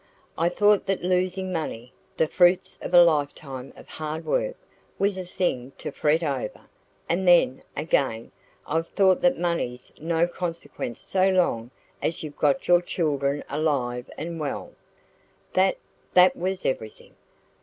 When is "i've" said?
8.65-8.87